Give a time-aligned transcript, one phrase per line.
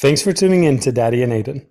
[0.00, 1.66] Thanks for tuning in to Daddy and Aiden.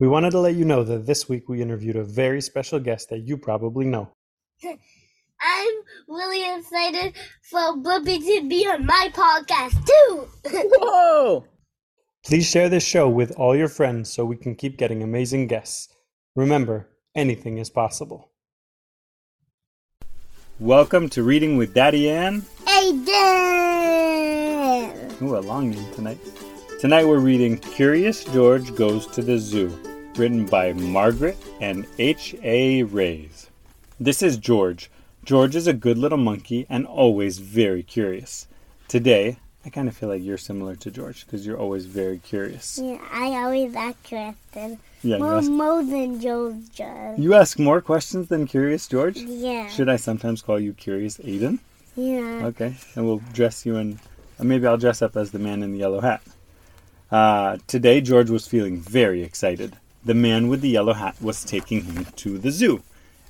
[0.00, 3.10] We wanted to let you know that this week we interviewed a very special guest
[3.10, 4.08] that you probably know.
[4.64, 5.74] I'm
[6.08, 7.12] really excited
[7.42, 10.26] for Blippi to be on my podcast too.
[10.46, 11.44] Whoa!
[12.24, 15.94] Please share this show with all your friends so we can keep getting amazing guests.
[16.34, 18.30] Remember, anything is possible.
[20.58, 22.46] Welcome to Reading with Daddy Ann.
[22.64, 23.12] Aiden.
[25.20, 26.18] Ooh, a long name tonight.
[26.84, 29.68] Tonight we're reading Curious George Goes to the Zoo,
[30.16, 32.82] written by Margaret and H.A.
[32.82, 33.48] Reys.
[33.98, 34.90] This is George.
[35.24, 38.48] George is a good little monkey and always very curious.
[38.86, 42.78] Today, I kind of feel like you're similar to George because you're always very curious.
[42.78, 44.78] Yeah, I always ask questions.
[45.02, 47.18] Yeah, you More, ask, more than George does.
[47.18, 49.16] you ask more questions than Curious George?
[49.16, 49.68] Yeah.
[49.68, 51.60] Should I sometimes call you Curious Aiden?
[51.96, 52.44] Yeah.
[52.44, 54.00] Okay, and we'll dress you in.
[54.38, 56.20] uh, Maybe I'll dress up as the man in the yellow hat.
[57.10, 59.76] Uh, today, George was feeling very excited.
[60.04, 62.82] The man with the yellow hat was taking him to the zoo.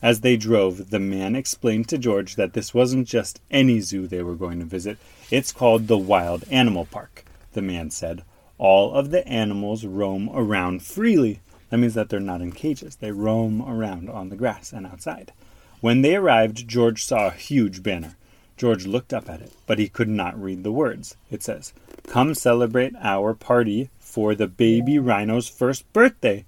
[0.02, 4.22] As they drove, the man explained to George that this wasn't just any zoo they
[4.22, 4.98] were going to visit.
[5.30, 8.22] It's called the Wild Animal Park, the man said.
[8.58, 11.40] All of the animals roam around freely.
[11.70, 12.96] That means that they're not in cages.
[12.96, 15.32] They roam around on the grass and outside.
[15.80, 18.16] When they arrived, George saw a huge banner.
[18.56, 21.16] George looked up at it, but he could not read the words.
[21.30, 21.72] It says,
[22.06, 26.44] Come celebrate our party for the baby rhino's first birthday,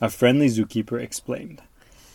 [0.00, 1.62] a friendly zookeeper explained.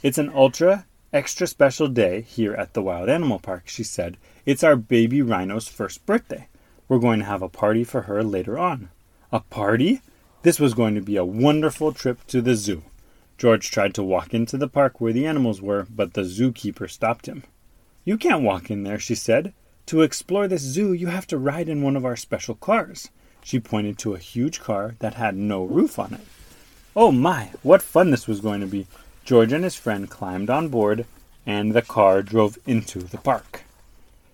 [0.01, 4.17] It's an ultra extra special day here at the Wild Animal Park, she said.
[4.45, 6.47] It's our baby rhino's first birthday.
[6.89, 8.89] We're going to have a party for her later on.
[9.31, 10.01] A party?
[10.41, 12.83] This was going to be a wonderful trip to the zoo.
[13.37, 17.27] George tried to walk into the park where the animals were, but the zookeeper stopped
[17.27, 17.43] him.
[18.05, 19.53] You can't walk in there, she said.
[19.87, 23.09] To explore this zoo, you have to ride in one of our special cars.
[23.43, 26.21] She pointed to a huge car that had no roof on it.
[26.95, 28.87] Oh my, what fun this was going to be!
[29.25, 31.05] George and his friend climbed on board,
[31.45, 33.63] and the car drove into the park.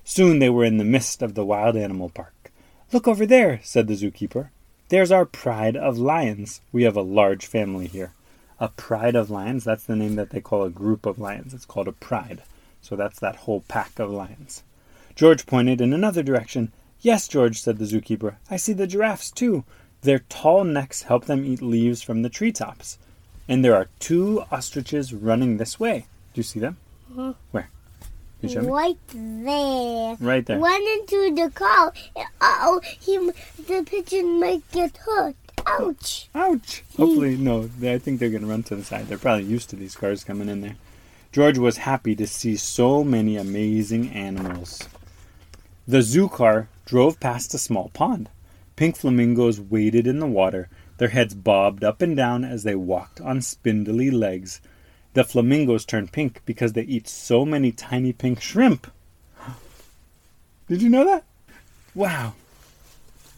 [0.03, 2.51] Soon they were in the midst of the wild animal park.
[2.91, 4.49] Look over there, said the zookeeper.
[4.89, 6.61] There's our pride of lions.
[6.71, 8.13] We have a large family here.
[8.59, 11.53] A pride of lions, that's the name that they call a group of lions.
[11.53, 12.41] It's called a pride.
[12.81, 14.63] So that's that whole pack of lions.
[15.15, 16.71] George pointed in another direction.
[17.01, 18.35] Yes, George, said the zookeeper.
[18.49, 19.63] I see the giraffes, too.
[20.01, 22.97] Their tall necks help them eat leaves from the treetops.
[23.47, 26.05] And there are two ostriches running this way.
[26.33, 26.77] Do you see them?
[27.11, 27.35] Mhm.
[27.51, 27.69] Where?
[28.39, 28.67] Can you show me?
[28.67, 30.15] Right there.
[30.19, 30.59] Right there.
[30.59, 31.91] Went into the car.
[32.15, 35.35] Uh oh, he the pigeon might get hurt.
[35.67, 36.29] Ouch.
[36.33, 36.83] Ouch!
[36.97, 37.69] Hopefully, no.
[37.83, 39.07] I think they're going to run to the side.
[39.07, 40.75] They're probably used to these cars coming in there.
[41.31, 44.87] George was happy to see so many amazing animals.
[45.87, 48.29] The zoo car drove past a small pond.
[48.75, 53.21] Pink flamingos waded in the water, their heads bobbed up and down as they walked
[53.21, 54.59] on spindly legs.
[55.13, 58.91] The flamingos turn pink because they eat so many tiny pink shrimp.
[60.67, 61.25] Did you know that?
[61.93, 62.33] Wow,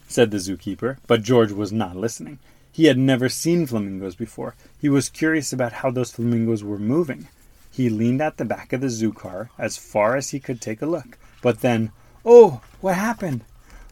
[0.08, 2.40] said the zookeeper, but George was not listening.
[2.72, 4.56] He had never seen flamingos before.
[4.80, 7.28] He was curious about how those flamingos were moving.
[7.72, 10.82] He leaned at the back of the zoo car as far as he could take
[10.82, 11.18] a look.
[11.42, 11.92] But then,
[12.26, 13.46] oh, what happened?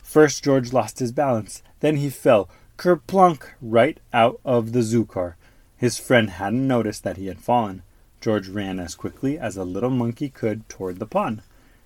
[0.04, 1.64] First, George lost his balance.
[1.80, 5.38] Then he fell kerplunk right out of the zoo car.
[5.78, 7.84] His friend hadn't noticed that he had fallen.
[8.20, 11.42] George ran as quickly as a little monkey could toward the pond.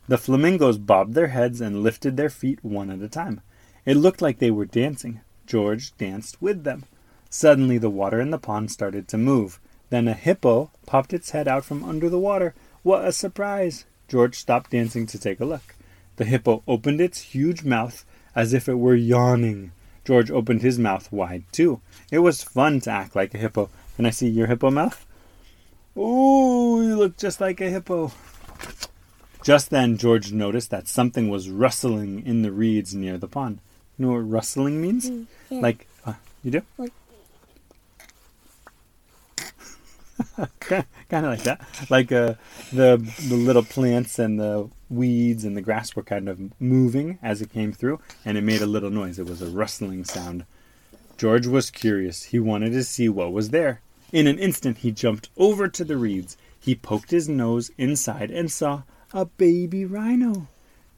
[0.07, 3.41] The flamingos bobbed their heads and lifted their feet one at a time.
[3.85, 5.21] It looked like they were dancing.
[5.45, 6.85] George danced with them.
[7.29, 9.59] Suddenly, the water in the pond started to move.
[9.93, 12.55] Then a hippo popped its head out from under the water.
[12.81, 13.85] What a surprise!
[14.07, 15.75] George stopped dancing to take a look.
[16.15, 18.03] The hippo opened its huge mouth
[18.35, 19.71] as if it were yawning.
[20.03, 21.79] George opened his mouth wide too.
[22.11, 23.69] It was fun to act like a hippo.
[23.95, 25.05] Can I see your hippo mouth?
[25.95, 28.11] Ooh, you look just like a hippo.
[29.43, 33.59] Just then, George noticed that something was rustling in the reeds near the pond.
[33.99, 35.11] You know what rustling means?
[35.51, 35.61] yeah.
[35.61, 36.13] Like, uh,
[36.43, 36.63] you do?
[36.79, 36.93] Like-
[40.59, 41.61] kind of like that.
[41.89, 42.35] Like uh,
[42.71, 47.41] the the little plants and the weeds and the grass were kind of moving as
[47.41, 49.19] it came through, and it made a little noise.
[49.19, 50.45] It was a rustling sound.
[51.17, 52.23] George was curious.
[52.25, 53.81] He wanted to see what was there.
[54.11, 56.37] In an instant, he jumped over to the reeds.
[56.59, 60.47] He poked his nose inside and saw a baby rhino.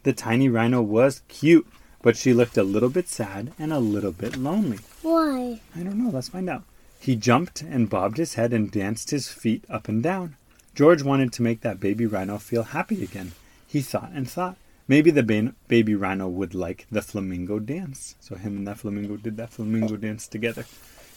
[0.04, 1.68] The tiny rhino was cute,
[2.02, 4.80] but she looked a little bit sad and a little bit lonely.
[5.02, 5.62] Why?
[5.76, 6.12] I don't know.
[6.12, 6.64] Let's find out.
[7.00, 10.38] He jumped and bobbed his head and danced his feet up and down.
[10.74, 13.34] George wanted to make that baby rhino feel happy again.
[13.68, 14.58] He thought and thought.
[14.88, 18.16] Maybe the ba- baby rhino would like the flamingo dance.
[18.20, 20.66] So him and that flamingo did that flamingo dance together.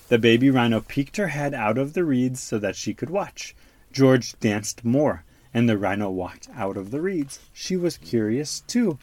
[0.08, 3.54] The baby rhino peeked her head out of the reeds so that she could watch.
[3.92, 7.40] George danced more, and the rhino walked out of the reeds.
[7.52, 8.98] She was curious too.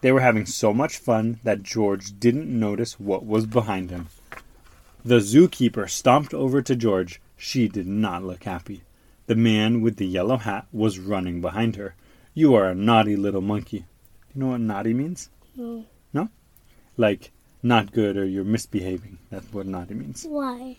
[0.00, 4.08] They were having so much fun that George didn't notice what was behind him.
[5.08, 7.18] The zookeeper stomped over to George.
[7.34, 8.82] She did not look happy.
[9.26, 11.94] The man with the yellow hat was running behind her.
[12.34, 13.86] You are a naughty little monkey.
[14.34, 15.30] You know what naughty means?
[15.56, 15.86] No.
[16.12, 16.28] No?
[16.98, 17.30] Like
[17.62, 19.18] not good or you're misbehaving.
[19.30, 20.26] That's what naughty means.
[20.28, 20.76] Why?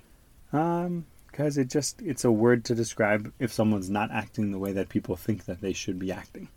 [0.53, 4.73] Um, because it just it's a word to describe if someone's not acting the way
[4.73, 6.49] that people think that they should be acting.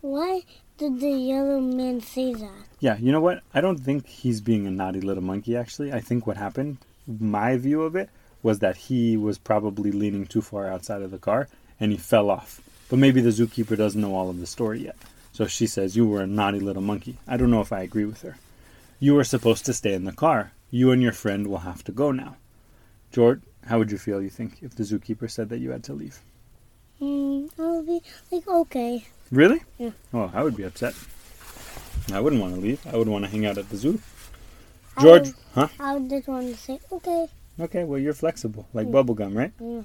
[0.00, 0.42] Why
[0.78, 2.64] did the yellow man say that?
[2.80, 3.42] Yeah, you know what?
[3.54, 5.92] I don't think he's being a naughty little monkey actually.
[5.92, 8.10] I think what happened, my view of it,
[8.42, 11.48] was that he was probably leaning too far outside of the car
[11.80, 12.60] and he fell off.
[12.88, 14.96] But maybe the zookeeper doesn't know all of the story yet.
[15.32, 17.18] So she says, You were a naughty little monkey.
[17.26, 18.36] I don't know if I agree with her.
[19.00, 20.52] You were supposed to stay in the car.
[20.70, 22.36] You and your friend will have to go now.
[23.12, 25.92] George, how would you feel, you think, if the zookeeper said that you had to
[25.92, 26.20] leave?
[26.98, 28.00] Hmm, I'll be
[28.30, 29.06] like, okay.
[29.30, 29.60] Really?
[29.78, 29.90] Yeah.
[30.14, 30.94] Oh, I would be upset.
[32.12, 32.86] I wouldn't want to leave.
[32.86, 34.00] I would want to hang out at the zoo.
[34.96, 35.68] I George, would- huh?
[35.80, 37.26] I just want to say, okay.
[37.58, 38.92] Okay, well, you're flexible, like Mm.
[38.92, 39.52] bubblegum, right?
[39.60, 39.82] Yeah.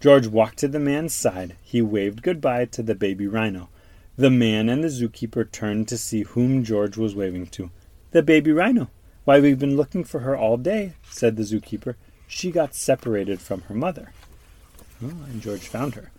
[0.00, 1.54] George walked to the man's side.
[1.62, 3.68] He waved goodbye to the baby rhino.
[4.16, 7.70] The man and the zookeeper turned to see whom George was waving to.
[8.10, 8.90] The baby rhino.
[9.24, 11.94] Why, we've been looking for her all day, said the zookeeper.
[12.26, 14.12] She got separated from her mother.
[15.02, 16.10] Oh, and George found her.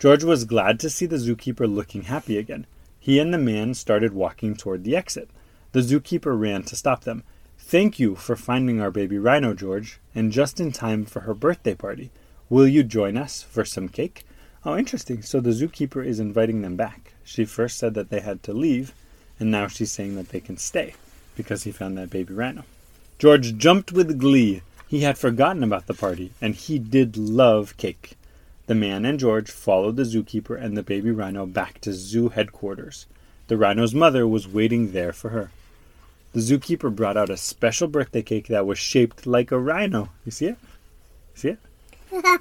[0.00, 2.64] George was glad to see the zookeeper looking happy again.
[2.98, 5.28] He and the man started walking toward the exit.
[5.72, 7.22] The zookeeper ran to stop them.
[7.58, 11.74] Thank you for finding our baby rhino, George, and just in time for her birthday
[11.74, 12.10] party.
[12.48, 14.24] Will you join us for some cake?
[14.64, 15.20] Oh, interesting.
[15.20, 17.12] So the zookeeper is inviting them back.
[17.22, 18.94] She first said that they had to leave,
[19.38, 20.94] and now she's saying that they can stay
[21.36, 22.64] because he found that baby rhino.
[23.18, 24.62] George jumped with glee.
[24.88, 28.16] He had forgotten about the party, and he did love cake.
[28.70, 33.06] The man and George followed the zookeeper and the baby rhino back to zoo headquarters.
[33.48, 35.50] The rhino's mother was waiting there for her.
[36.34, 40.10] The zookeeper brought out a special birthday cake that was shaped like a rhino.
[40.24, 40.58] You see it?
[41.34, 41.56] See
[42.12, 42.40] it?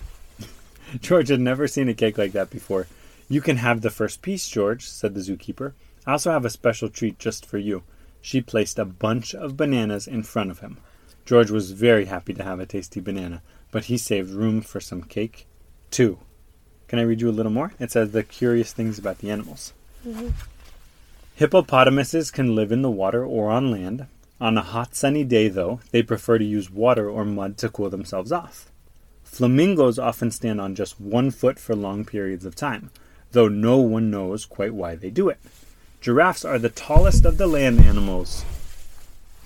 [1.00, 2.88] George had never seen a cake like that before.
[3.28, 5.74] You can have the first piece, George, said the zookeeper.
[6.04, 7.84] I also have a special treat just for you.
[8.20, 10.78] She placed a bunch of bananas in front of him.
[11.24, 15.04] George was very happy to have a tasty banana, but he saved room for some
[15.04, 15.46] cake,
[15.90, 16.18] too.
[16.88, 17.72] Can I read you a little more?
[17.78, 19.72] It says the curious things about the animals.
[20.06, 20.32] Mhm.
[21.34, 24.06] Hippopotamuses can live in the water or on land.
[24.40, 27.90] On a hot sunny day, though, they prefer to use water or mud to cool
[27.90, 28.70] themselves off.
[29.24, 32.90] Flamingos often stand on just one foot for long periods of time,
[33.32, 35.38] though no one knows quite why they do it.
[36.00, 38.44] Giraffes are the tallest of the land animals.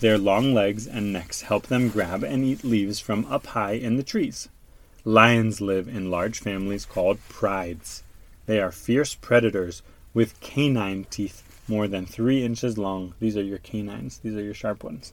[0.00, 3.96] Their long legs and necks help them grab and eat leaves from up high in
[3.96, 4.48] the trees.
[5.04, 8.04] Lions live in large families called prides.
[8.46, 9.82] They are fierce predators
[10.14, 13.14] with canine teeth more than three inches long.
[13.18, 15.12] These are your canines, these are your sharp ones.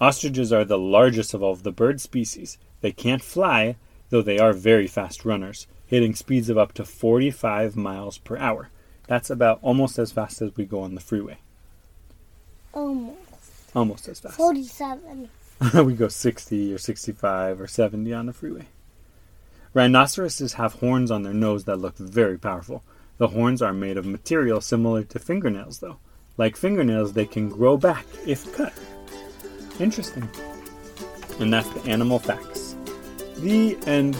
[0.00, 2.56] Ostriches are the largest of all of the bird species.
[2.80, 3.76] They can't fly,
[4.08, 8.70] though they are very fast runners, hitting speeds of up to 45 miles per hour.
[9.06, 11.36] That's about almost as fast as we go on the freeway.
[12.72, 13.18] Almost.
[13.74, 14.36] Almost as fast.
[14.36, 15.28] 47.
[15.84, 18.66] we go 60 or 65 or 70 on the freeway.
[19.74, 22.84] Rhinoceroses have horns on their nose that look very powerful.
[23.18, 25.98] The horns are made of material similar to fingernails, though.
[26.36, 28.72] Like fingernails, they can grow back if cut.
[29.80, 30.28] Interesting.
[31.40, 32.76] And that's the animal facts.
[33.38, 34.16] The end.